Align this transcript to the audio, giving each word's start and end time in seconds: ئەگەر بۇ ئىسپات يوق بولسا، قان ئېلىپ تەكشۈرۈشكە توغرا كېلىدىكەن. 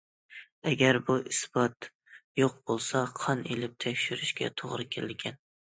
ئەگەر 0.69 0.97
بۇ 1.09 1.17
ئىسپات 1.31 1.89
يوق 2.43 2.57
بولسا، 2.71 3.03
قان 3.21 3.47
ئېلىپ 3.53 3.79
تەكشۈرۈشكە 3.87 4.53
توغرا 4.59 4.91
كېلىدىكەن. 4.97 5.41